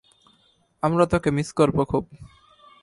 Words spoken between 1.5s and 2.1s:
করবো খুব!